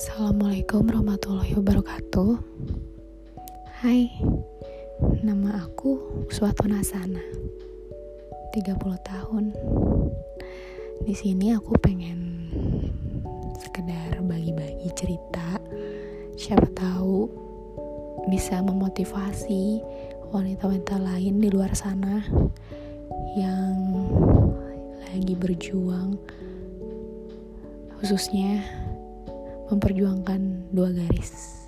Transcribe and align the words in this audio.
Assalamualaikum 0.00 0.88
warahmatullahi 0.88 1.60
wabarakatuh. 1.60 2.40
Hai 3.84 4.08
Nama 5.20 5.60
aku 5.60 6.24
Suatu 6.32 6.64
Nasana 6.72 7.20
30 8.48 8.80
tahun. 8.80 9.52
Di 11.04 11.12
sini 11.12 11.52
aku 11.52 11.76
pengen 11.84 12.48
sekedar 13.60 14.24
bagi-bagi 14.24 14.88
cerita. 14.96 15.60
Siapa 16.32 16.72
tahu 16.72 17.28
bisa 18.32 18.56
memotivasi 18.64 19.84
wanita-wanita 20.32 20.96
lain 20.96 21.44
di 21.44 21.52
luar 21.52 21.76
sana 21.76 22.24
yang 23.36 23.76
lagi 25.12 25.36
berjuang 25.36 26.16
khususnya 28.00 28.64
memperjuangkan 29.70 30.74
dua 30.74 30.90
garis. 30.90 31.62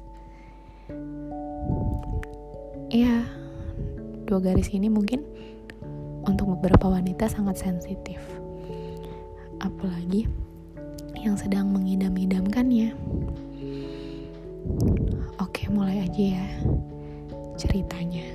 Ya, 2.92 3.24
dua 4.26 4.42
garis 4.42 4.68
ini 4.74 4.90
mungkin 4.90 5.24
untuk 6.26 6.58
beberapa 6.58 6.90
wanita 6.92 7.30
sangat 7.30 7.62
sensitif. 7.62 8.20
Apalagi 9.62 10.26
yang 11.22 11.38
sedang 11.38 11.70
mengidam-idamkannya. 11.70 12.98
Oke, 15.38 15.70
mulai 15.70 16.02
aja 16.02 16.42
ya 16.42 16.46
ceritanya. 17.54 18.26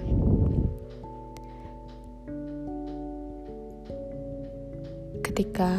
Ketika 5.20 5.76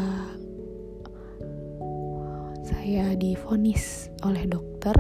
saya 2.89 3.13
difonis 3.21 4.09
oleh 4.25 4.49
dokter. 4.49 4.97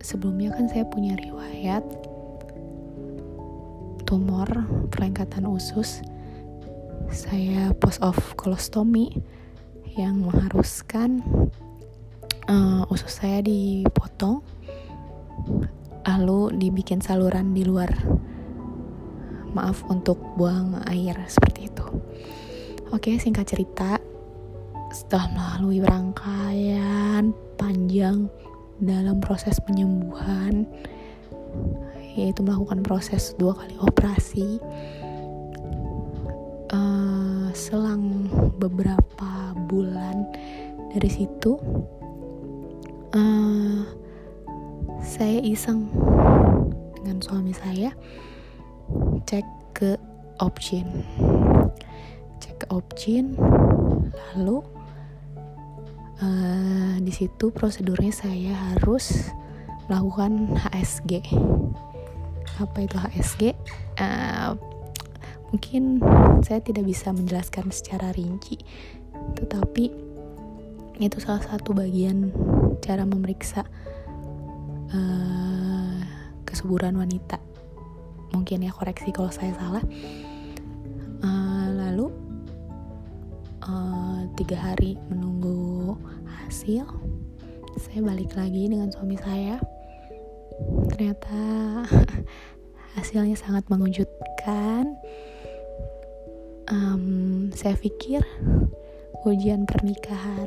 Sebelumnya 0.00 0.48
kan 0.56 0.64
saya 0.64 0.88
punya 0.88 1.12
riwayat 1.12 1.84
tumor 4.08 4.48
perlengkatan 4.88 5.44
usus. 5.44 6.00
Saya 7.12 7.68
post 7.76 8.00
of 8.00 8.16
kolostomi 8.40 9.12
yang 9.92 10.24
mengharuskan 10.24 11.20
uh, 12.48 12.88
usus 12.88 13.12
saya 13.12 13.44
dipotong 13.44 14.40
lalu 16.08 16.48
dibikin 16.56 17.04
saluran 17.04 17.52
di 17.52 17.68
luar. 17.68 17.92
Maaf 19.52 19.84
untuk 19.92 20.16
buang 20.40 20.80
air 20.88 21.28
seperti 21.28 21.68
itu. 21.68 21.84
Oke 22.88 23.20
singkat 23.20 23.52
cerita 23.52 24.00
setelah 24.94 25.26
melalui 25.34 25.82
rangkaian 25.82 27.34
panjang 27.58 28.30
dalam 28.78 29.18
proses 29.18 29.58
penyembuhan 29.66 30.70
yaitu 32.14 32.46
melakukan 32.46 32.78
proses 32.86 33.34
dua 33.34 33.58
kali 33.58 33.74
operasi 33.82 34.62
uh, 36.70 37.50
selang 37.50 38.30
beberapa 38.62 39.50
bulan 39.66 40.30
dari 40.94 41.10
situ 41.10 41.58
uh, 43.18 43.82
saya 45.02 45.42
iseng 45.42 45.90
dengan 47.02 47.18
suami 47.18 47.50
saya 47.50 47.90
cek 49.26 49.46
ke 49.74 49.98
option 50.38 50.86
cek 52.38 52.62
ke 52.62 52.66
option 52.70 53.34
lalu 54.38 54.62
uh, 56.20 56.94
di 57.00 57.12
situ 57.14 57.50
prosedurnya 57.50 58.12
saya 58.14 58.52
harus 58.74 59.32
melakukan 59.88 60.54
HSG 60.58 61.24
apa 62.62 62.78
itu 62.86 62.96
HSG 62.96 63.42
uh, 63.50 63.54
eh, 63.98 64.50
mungkin 65.50 65.98
saya 66.46 66.62
tidak 66.62 66.86
bisa 66.86 67.10
menjelaskan 67.10 67.74
secara 67.74 68.14
rinci 68.14 68.58
tetapi 69.34 70.04
itu 71.02 71.18
salah 71.18 71.42
satu 71.42 71.74
bagian 71.74 72.30
cara 72.78 73.02
memeriksa 73.02 73.66
uh, 74.94 75.98
kesuburan 76.46 76.94
wanita. 76.94 77.42
Mungkin 78.30 78.62
ya 78.62 78.70
koreksi 78.70 79.10
kalau 79.10 79.30
saya 79.34 79.50
salah. 79.58 79.82
Uh, 81.24 81.66
lalu 81.74 82.06
uh, 83.66 84.22
tiga 84.38 84.60
hari 84.60 84.94
menunggu 85.10 85.33
hasil 86.54 86.86
saya 87.74 87.98
balik 87.98 88.38
lagi 88.38 88.70
dengan 88.70 88.86
suami 88.86 89.18
saya. 89.18 89.58
Ternyata 90.94 91.42
hasilnya 92.94 93.34
sangat 93.34 93.66
mengejutkan. 93.66 94.94
Um, 96.70 97.50
saya 97.58 97.74
pikir 97.74 98.22
ujian 99.26 99.66
pernikahan 99.66 100.46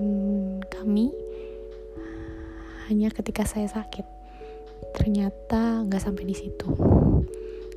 kami 0.71 1.11
hanya 2.87 3.11
ketika 3.11 3.43
saya 3.43 3.67
sakit. 3.67 4.07
Ternyata 4.95 5.83
nggak 5.91 6.07
sampai 6.07 6.23
di 6.23 6.39
situ. 6.39 6.71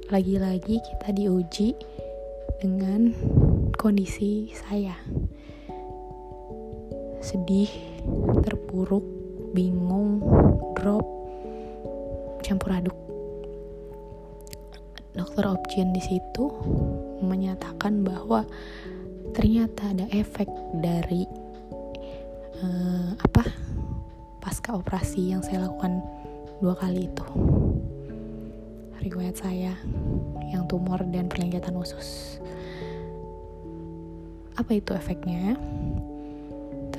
Lagi-lagi 0.06 0.78
kita 0.78 1.10
diuji 1.18 1.74
dengan 2.62 3.10
kondisi 3.74 4.54
saya 4.54 4.94
sedih, 7.20 7.68
terpuruk, 8.40 9.04
bingung, 9.52 10.24
drop, 10.76 11.04
campur 12.40 12.72
aduk. 12.72 12.96
Dokter 15.12 15.44
Opjin 15.52 15.92
di 15.92 16.00
situ 16.00 16.48
menyatakan 17.20 18.00
bahwa 18.00 18.46
ternyata 19.36 19.92
ada 19.92 20.06
efek 20.14 20.48
dari 20.80 21.28
uh, 22.64 23.12
apa 23.20 23.44
pasca 24.40 24.72
operasi 24.78 25.34
yang 25.36 25.44
saya 25.44 25.68
lakukan 25.68 26.00
dua 26.64 26.72
kali 26.78 27.10
itu. 27.10 27.26
Riwayat 29.00 29.36
saya 29.40 29.76
yang 30.48 30.64
tumor 30.68 31.00
dan 31.08 31.28
perlengketan 31.28 31.76
usus. 31.76 32.40
Apa 34.56 34.76
itu 34.76 34.92
efeknya 34.92 35.56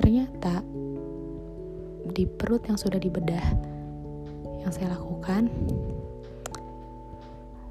ternyata 0.01 0.65
di 2.09 2.25
perut 2.25 2.65
yang 2.65 2.81
sudah 2.81 2.97
dibedah 2.97 3.45
yang 4.65 4.73
saya 4.73 4.97
lakukan 4.97 5.53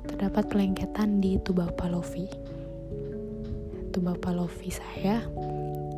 terdapat 0.07 0.47
pelengketan 0.47 1.19
di 1.19 1.43
tuba 1.43 1.67
palovi. 1.75 2.31
Tuba 3.91 4.15
palovi 4.15 4.71
saya 4.71 5.27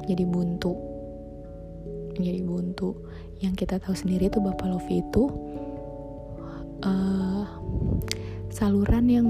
jadi 0.08 0.24
buntu. 0.24 0.72
Jadi 2.16 2.40
buntu. 2.40 2.96
Yang 3.44 3.68
kita 3.68 3.76
tahu 3.84 3.92
sendiri 3.92 4.32
tuba 4.32 4.56
palovi 4.56 5.04
itu 5.04 5.28
uh, 6.80 7.44
saluran 8.48 9.04
yang 9.08 9.26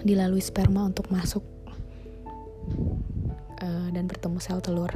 dilalui 0.00 0.40
sperma 0.40 0.88
untuk 0.88 1.12
masuk 1.12 1.44
uh, 3.62 3.88
dan 3.92 4.04
bertemu 4.08 4.38
sel 4.42 4.60
telur. 4.60 4.90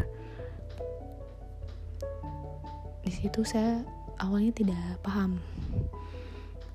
Di 3.05 3.13
situ 3.13 3.45
saya 3.45 3.85
awalnya 4.19 4.53
tidak 4.57 4.81
paham 5.05 5.39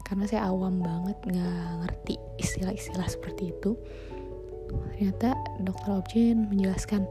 karena 0.09 0.25
saya 0.25 0.49
awam 0.49 0.81
banget 0.81 1.17
nggak 1.22 1.69
ngerti 1.85 2.16
istilah-istilah 2.41 3.05
seperti 3.05 3.53
itu. 3.53 3.78
Ternyata 4.97 5.34
dokter 5.61 5.90
Objin 5.97 6.49
menjelaskan 6.49 7.05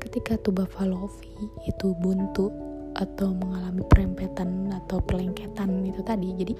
ketika 0.00 0.40
tuba 0.40 0.64
Falovi 0.64 1.28
itu 1.68 1.92
buntu 2.00 2.48
atau 2.96 3.36
mengalami 3.36 3.84
perempetan 3.86 4.72
atau 4.84 4.98
pelengketan 5.04 5.86
itu 5.86 6.00
tadi 6.02 6.34
jadi 6.34 6.54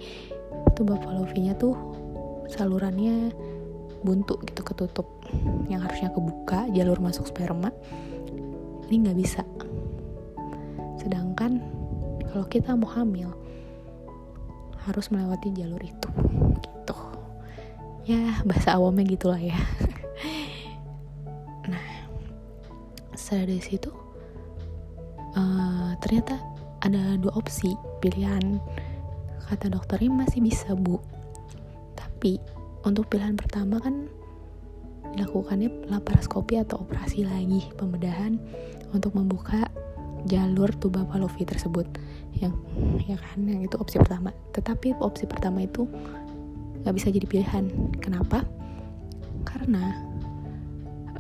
tuba 0.76 0.96
Falovinya 1.00 1.56
tuh 1.56 1.74
salurannya 2.52 3.32
buntu 4.00 4.40
gitu 4.48 4.64
ketutup 4.64 5.06
yang 5.68 5.84
harusnya 5.84 6.08
kebuka 6.10 6.66
jalur 6.72 6.98
masuk 6.98 7.28
sperma 7.28 7.68
ini 8.90 9.06
nggak 9.06 9.18
bisa. 9.22 9.42
Sedangkan 10.98 11.62
kalau 12.30 12.46
kita 12.50 12.74
mau 12.74 12.90
hamil 12.90 13.30
harus 14.82 15.12
melewati 15.14 15.54
jalur 15.54 15.78
itu 15.78 16.08
gitu. 16.58 16.96
Ya 18.08 18.42
bahasa 18.42 18.74
awamnya 18.74 19.06
gitulah 19.06 19.38
ya. 19.38 19.54
Nah 21.70 21.86
setelah 23.14 23.46
dari 23.52 23.62
situ 23.62 23.94
uh, 25.38 25.94
ternyata 26.02 26.40
ada 26.82 27.14
dua 27.20 27.36
opsi 27.38 27.76
pilihan 28.02 28.58
kata 29.46 29.70
dokternya 29.70 30.26
masih 30.26 30.42
bisa 30.42 30.74
bu. 30.74 30.98
Tapi 31.94 32.42
untuk 32.80 33.12
pilihan 33.12 33.36
pertama 33.36 33.76
kan 33.76 34.08
dilakukannya 35.16 35.90
laparoskopi 35.90 36.62
atau 36.62 36.86
operasi 36.86 37.26
lagi 37.26 37.66
pembedahan 37.74 38.38
untuk 38.94 39.14
membuka 39.18 39.66
jalur 40.28 40.70
tuba 40.76 41.04
palovi 41.08 41.44
tersebut. 41.44 41.86
Yang 42.36 42.54
ya 43.08 43.16
kan? 43.18 43.44
Yang 43.44 43.72
itu 43.72 43.76
opsi 43.80 43.96
pertama. 43.98 44.30
Tetapi 44.52 44.96
opsi 45.00 45.24
pertama 45.26 45.64
itu 45.64 45.88
nggak 46.84 46.94
bisa 46.94 47.08
jadi 47.12 47.26
pilihan. 47.26 47.64
Kenapa? 48.00 48.44
Karena 49.44 49.96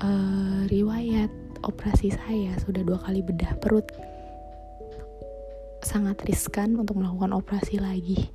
uh, 0.00 0.62
riwayat 0.68 1.32
operasi 1.64 2.12
saya 2.12 2.56
sudah 2.60 2.84
dua 2.84 3.00
kali 3.00 3.20
bedah 3.24 3.56
perut. 3.60 3.86
Sangat 5.80 6.20
riskan 6.28 6.76
untuk 6.76 7.00
melakukan 7.00 7.32
operasi 7.32 7.80
lagi. 7.80 8.28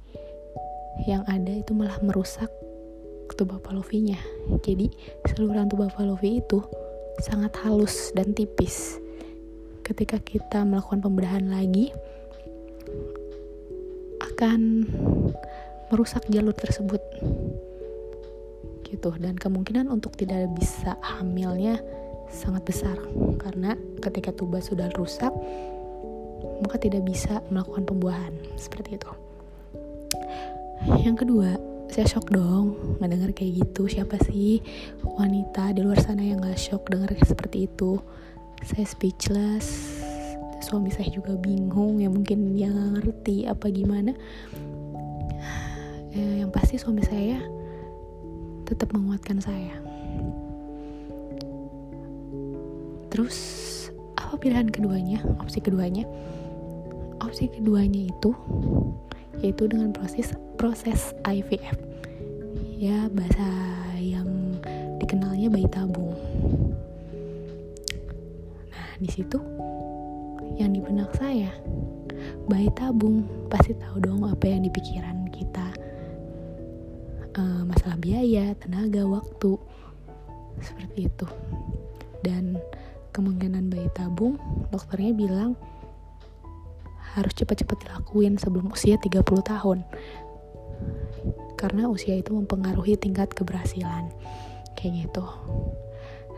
Yang 1.06 1.24
ada 1.28 1.54
itu 1.54 1.72
malah 1.76 2.00
merusak 2.02 2.50
tuba 3.36 3.60
palovinya 3.60 4.18
jadi 4.64 4.90
saluran 5.30 5.68
tuba 5.68 5.92
palovi 5.92 6.40
itu 6.40 6.64
sangat 7.22 7.56
halus 7.64 8.12
dan 8.12 8.36
tipis. 8.36 9.00
Ketika 9.86 10.18
kita 10.20 10.66
melakukan 10.66 11.00
pembedahan 11.00 11.46
lagi 11.48 11.94
akan 14.20 14.90
merusak 15.94 16.26
jalur 16.28 16.56
tersebut. 16.58 17.00
Gitu 18.86 19.10
dan 19.22 19.38
kemungkinan 19.38 19.88
untuk 19.88 20.18
tidak 20.18 20.50
bisa 20.58 20.98
hamilnya 21.00 21.80
sangat 22.34 22.66
besar. 22.66 22.98
Karena 23.38 23.78
ketika 24.02 24.34
tuba 24.34 24.60
sudah 24.60 24.90
rusak 24.98 25.32
maka 26.66 26.78
tidak 26.82 27.06
bisa 27.06 27.40
melakukan 27.54 27.86
pembuahan. 27.86 28.34
Seperti 28.58 28.98
itu. 28.98 29.12
Yang 31.06 31.26
kedua 31.26 31.50
saya 31.96 32.12
shock 32.12 32.28
dong 32.28 32.76
nggak 33.00 33.40
kayak 33.40 33.64
gitu. 33.64 33.88
Siapa 33.88 34.20
sih 34.28 34.60
wanita 35.00 35.72
di 35.72 35.80
luar 35.80 35.96
sana 36.04 36.28
yang 36.28 36.44
nggak 36.44 36.60
shock 36.60 36.92
dengar 36.92 37.08
seperti 37.24 37.72
itu? 37.72 38.04
Saya 38.68 38.84
speechless. 38.84 39.96
Suami 40.60 40.92
saya 40.92 41.08
juga 41.08 41.40
bingung 41.40 42.04
ya 42.04 42.12
mungkin 42.12 42.52
dia 42.52 42.68
nggak 42.68 43.00
ngerti 43.00 43.48
apa 43.48 43.72
gimana. 43.72 44.12
Eh, 46.12 46.44
yang 46.44 46.52
pasti 46.52 46.76
suami 46.76 47.00
saya 47.00 47.40
tetap 48.68 48.92
menguatkan 48.92 49.40
saya. 49.40 49.80
Terus 53.08 53.38
apa 54.20 54.36
pilihan 54.36 54.68
keduanya? 54.68 55.24
Opsi 55.40 55.64
keduanya? 55.64 56.04
Opsi 57.24 57.48
keduanya 57.48 58.12
itu 58.12 58.36
yaitu 59.40 59.68
dengan 59.72 59.96
proses 59.96 60.36
proses 60.60 61.12
IVF 61.28 61.85
ya 62.86 63.10
bahasa 63.10 63.50
yang 63.98 64.30
dikenalnya 65.02 65.50
bayi 65.50 65.66
tabung. 65.74 66.14
Nah 68.70 68.90
di 69.02 69.10
situ 69.10 69.42
yang 70.62 70.70
di 70.70 70.86
benak 70.86 71.10
saya 71.18 71.50
bayi 72.46 72.70
tabung. 72.78 73.26
Pasti 73.50 73.74
tahu 73.74 74.06
dong 74.06 74.22
apa 74.30 74.46
yang 74.46 74.62
dipikiran 74.70 75.26
kita. 75.34 75.74
Uh, 77.34 77.66
masalah 77.66 77.98
biaya 77.98 78.54
tenaga 78.62 79.02
waktu. 79.02 79.58
Seperti 80.62 81.10
itu. 81.10 81.28
Dan 82.22 82.62
kemungkinan 83.18 83.74
bayi 83.74 83.90
tabung 83.98 84.38
dokternya 84.70 85.18
bilang 85.18 85.58
harus 87.18 87.34
cepat-cepat 87.34 87.82
dilakuin 87.82 88.38
sebelum 88.38 88.70
usia 88.70 89.02
30 89.02 89.26
tahun 89.42 89.82
karena 91.66 91.90
usia 91.90 92.14
itu 92.14 92.30
mempengaruhi 92.30 92.94
tingkat 92.94 93.34
keberhasilan. 93.34 94.14
Kayak 94.78 95.10
gitu. 95.10 95.26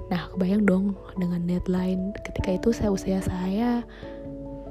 Nah 0.07 0.31
kebayang 0.31 0.63
dong 0.63 0.85
dengan 1.19 1.43
deadline 1.43 2.15
ketika 2.23 2.55
itu 2.55 2.71
saya 2.71 2.95
usia 2.95 3.19
saya 3.19 3.83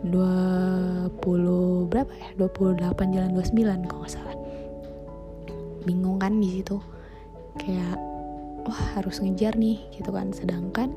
20 0.01 1.13
berapa 1.93 2.09
ya? 2.09 2.33
28 2.41 2.81
jalan 3.13 3.31
29 3.37 3.85
kalau 3.85 4.01
nggak 4.01 4.15
salah. 4.17 4.37
Bingung 5.85 6.17
kan 6.17 6.41
di 6.41 6.57
situ. 6.57 6.81
Kayak 7.61 8.01
wah 8.65 8.83
harus 8.97 9.21
ngejar 9.21 9.61
nih 9.61 9.85
gitu 9.93 10.09
kan. 10.09 10.33
Sedangkan 10.33 10.97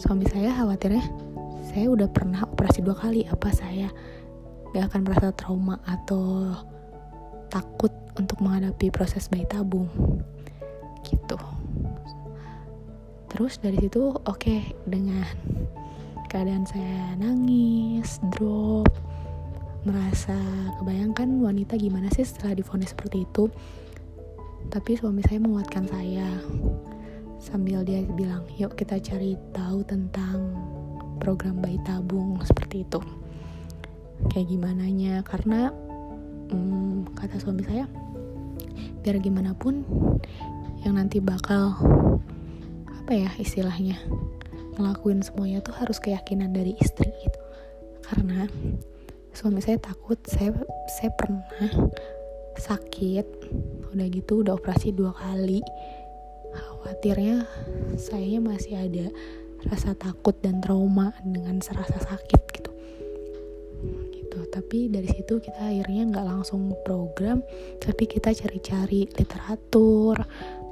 suami 0.00 0.24
saya 0.32 0.48
khawatirnya 0.56 1.04
saya 1.68 1.92
udah 1.92 2.08
pernah 2.08 2.40
operasi 2.48 2.80
dua 2.80 2.96
kali 2.96 3.28
apa 3.28 3.52
saya 3.52 3.92
gak 4.72 4.90
akan 4.90 5.00
merasa 5.06 5.28
trauma 5.36 5.78
atau 5.86 6.50
takut 7.46 8.03
untuk 8.18 8.38
menghadapi 8.42 8.90
proses 8.90 9.26
bayi 9.30 9.46
tabung. 9.46 9.90
Gitu. 11.02 11.38
Terus 13.34 13.58
dari 13.58 13.78
situ 13.82 14.14
oke 14.14 14.24
okay, 14.24 14.62
dengan 14.86 15.26
keadaan 16.30 16.62
saya 16.66 17.18
nangis 17.18 18.22
drop 18.30 18.90
merasa 19.84 20.34
kebayangkan 20.80 21.42
wanita 21.42 21.76
gimana 21.76 22.08
sih 22.14 22.22
setelah 22.22 22.54
difonis 22.56 22.94
seperti 22.94 23.26
itu. 23.26 23.50
Tapi 24.70 24.96
suami 24.96 25.20
saya 25.26 25.42
menguatkan 25.42 25.84
saya. 25.90 26.30
Sambil 27.42 27.84
dia 27.84 28.00
bilang 28.16 28.46
yuk 28.56 28.78
kita 28.78 28.96
cari 29.02 29.36
tahu 29.52 29.84
tentang 29.84 30.56
program 31.20 31.60
bayi 31.60 31.76
tabung 31.84 32.40
seperti 32.46 32.86
itu. 32.86 33.02
Kayak 34.32 34.46
gimana 34.46 34.84
nya 34.88 35.20
karena 35.26 35.68
hmm, 36.54 37.12
kata 37.18 37.36
suami 37.42 37.66
saya 37.66 37.84
biar 39.04 39.20
gimana 39.20 39.52
pun 39.52 39.84
yang 40.80 40.96
nanti 40.96 41.20
bakal 41.20 41.76
apa 42.88 43.12
ya 43.12 43.28
istilahnya 43.36 44.00
ngelakuin 44.80 45.20
semuanya 45.20 45.60
tuh 45.60 45.76
harus 45.76 46.00
keyakinan 46.00 46.56
dari 46.56 46.72
istri 46.80 47.12
gitu. 47.12 47.40
Karena 48.00 48.48
suami 49.36 49.60
saya 49.60 49.76
takut 49.76 50.16
saya 50.24 50.56
saya 50.88 51.12
pernah 51.12 51.44
sakit 52.56 53.26
udah 53.92 54.06
gitu 54.08 54.40
udah 54.40 54.56
operasi 54.56 54.96
dua 54.96 55.12
kali. 55.12 55.60
Khawatirnya 56.56 57.44
saya 58.00 58.40
masih 58.40 58.80
ada 58.80 59.12
rasa 59.68 59.92
takut 59.92 60.36
dan 60.40 60.64
trauma 60.64 61.12
dengan 61.20 61.60
serasa 61.60 62.00
sakit 62.00 62.42
gitu 62.56 62.73
gitu. 64.34 64.50
Tapi 64.50 64.90
dari 64.90 65.06
situ 65.06 65.38
kita 65.38 65.70
akhirnya 65.70 66.10
nggak 66.10 66.26
langsung 66.26 66.74
program 66.82 67.38
tapi 67.78 68.10
kita 68.10 68.34
cari-cari 68.34 69.06
literatur 69.14 70.18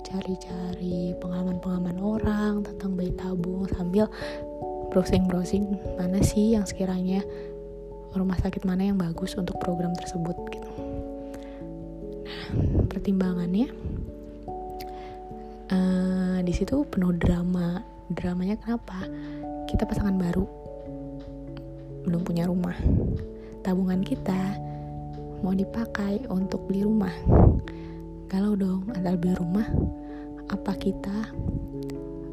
cari-cari 0.03 1.15
pengalaman-pengalaman 1.23 1.99
orang 2.03 2.53
tentang 2.67 2.99
bayi 2.99 3.15
tabung 3.15 3.71
sambil 3.71 4.11
browsing-browsing 4.91 5.79
mana 5.95 6.19
sih 6.21 6.59
yang 6.59 6.67
sekiranya 6.67 7.23
rumah 8.13 8.37
sakit 8.43 8.67
mana 8.69 8.93
yang 8.93 8.99
bagus 9.01 9.39
untuk 9.41 9.57
program 9.63 9.95
tersebut 9.97 10.37
gitu. 10.53 10.71
Nah 12.27 12.45
pertimbangannya 12.91 13.73
uh, 15.73 16.39
di 16.43 16.53
situ 16.53 16.83
penuh 16.91 17.15
drama. 17.17 17.81
Dramanya 18.13 18.61
kenapa? 18.61 19.09
Kita 19.65 19.89
pasangan 19.89 20.21
baru 20.21 20.45
belum 22.05 22.21
punya 22.29 22.45
rumah 22.45 22.77
tabungan 23.63 24.03
kita 24.03 24.59
mau 25.43 25.55
dipakai 25.55 26.27
untuk 26.31 26.67
beli 26.67 26.87
rumah. 26.87 27.15
Kalau 28.31 28.59
dong 28.59 28.91
antara 28.95 29.19
beli 29.19 29.35
rumah 29.39 29.67
apa 30.51 30.73
kita 30.79 31.31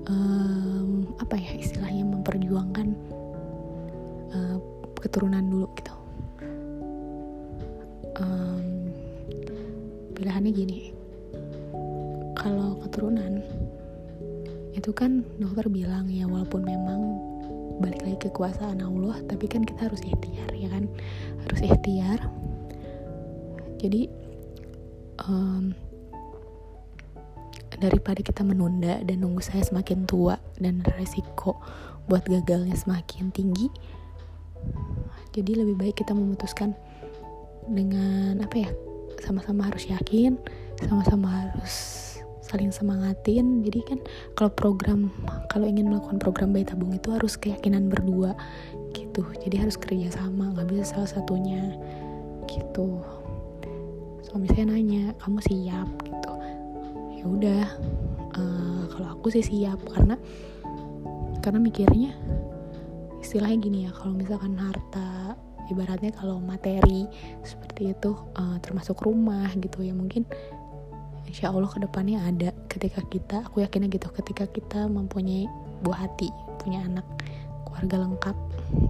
um, 0.09 1.09
apa 1.21 1.36
ya 1.38 1.53
istilahnya 1.57 2.05
memperjuangkan 2.05 2.88
uh, 4.33 4.57
keturunan 5.01 5.45
dulu 5.45 5.67
gitu. 5.77 5.95
Um, 8.19 8.91
pilihannya 10.17 10.51
gini 10.51 10.91
kalau 12.36 12.75
keturunan 12.83 13.39
itu 14.75 14.91
kan 14.95 15.24
dokter 15.39 15.67
bilang 15.67 16.07
ya 16.07 16.24
walaupun 16.27 16.63
memang 16.63 17.19
balik 17.79 18.03
lagi 18.03 18.17
kekuasaan 18.29 18.83
Allah 18.83 19.17
tapi 19.27 19.48
kan 19.48 19.63
kita 19.63 19.88
harus 19.88 20.03
ikhtiar 20.03 20.51
ya 20.53 20.69
kan? 20.71 20.86
Harus 21.48 21.59
ikhtiar. 21.63 22.19
Jadi 23.79 24.12
um, 25.24 25.71
daripada 27.79 28.19
kita 28.19 28.43
menunda 28.43 29.00
dan 29.07 29.24
nunggu 29.24 29.39
saya 29.39 29.63
semakin 29.63 30.03
tua 30.03 30.36
dan 30.59 30.83
resiko 31.00 31.55
buat 32.12 32.27
gagalnya 32.27 32.75
semakin 32.75 33.31
tinggi 33.31 33.71
jadi 35.31 35.63
lebih 35.63 35.79
baik 35.79 35.95
kita 36.03 36.12
memutuskan 36.12 36.75
dengan 37.69 38.41
apa 38.43 38.67
ya 38.67 38.69
sama-sama 39.24 39.69
harus 39.69 39.88
yakin 39.88 40.36
sama-sama 40.81 41.27
harus 41.29 42.09
saling 42.50 42.74
semangatin. 42.74 43.62
Jadi 43.62 43.79
kan 43.86 44.00
kalau 44.34 44.50
program 44.50 45.13
kalau 45.53 45.70
ingin 45.70 45.86
melakukan 45.86 46.18
program 46.18 46.50
bayi 46.50 46.65
tabung 46.65 46.89
itu 46.89 47.13
harus 47.13 47.38
keyakinan 47.38 47.94
berdua 47.94 48.34
gitu. 48.98 49.22
Jadi 49.46 49.56
harus 49.62 49.77
kerja 49.77 50.10
sama 50.10 50.58
nggak 50.58 50.68
bisa 50.74 50.98
salah 50.98 51.10
satunya 51.10 51.77
gitu. 52.50 53.06
Suami 54.25 54.50
saya 54.50 54.65
nanya 54.65 55.13
kamu 55.22 55.39
siap? 55.46 55.89
gitu. 56.01 56.32
Ya 57.22 57.24
udah 57.29 57.65
uh, 58.34 58.84
kalau 58.89 59.08
aku 59.13 59.29
sih 59.29 59.46
siap 59.46 59.77
karena 59.94 60.18
karena 61.39 61.60
mikirnya 61.62 62.12
istilahnya 63.20 63.58
gini 63.62 63.79
ya 63.86 63.91
kalau 63.94 64.15
misalkan 64.15 64.56
harta 64.58 65.38
ibaratnya 65.70 66.10
kalau 66.15 66.41
materi 66.41 67.06
seperti 67.46 67.94
itu 67.94 68.12
uh, 68.36 68.58
termasuk 68.60 68.98
rumah 69.06 69.48
gitu 69.56 69.86
ya 69.86 69.94
mungkin 69.94 70.25
insya 71.29 71.53
Allah 71.53 71.69
ke 71.69 71.77
depannya 71.77 72.25
ada 72.25 72.50
ketika 72.65 73.05
kita 73.05 73.45
aku 73.45 73.62
yakinnya 73.62 73.88
gitu 73.93 74.09
ketika 74.17 74.50
kita 74.50 74.89
mempunyai 74.89 75.45
buah 75.86 76.09
hati 76.09 76.33
punya 76.57 76.81
anak 76.83 77.05
keluarga 77.69 78.09
lengkap 78.09 78.38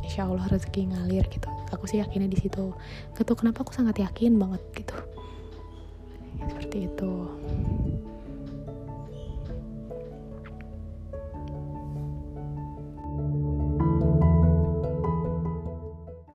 insya 0.07 0.25
Allah 0.25 0.47
rezeki 0.49 0.89
ngalir 0.95 1.27
gitu. 1.29 1.51
Aku 1.69 1.85
sih 1.85 2.01
yakinnya 2.01 2.31
di 2.31 2.39
situ. 2.39 2.73
Gitu 3.13 3.31
kenapa 3.37 3.61
aku 3.61 3.75
sangat 3.75 4.01
yakin 4.01 4.39
banget 4.39 4.63
gitu. 4.73 4.95
Seperti 6.49 6.89
itu 6.89 7.11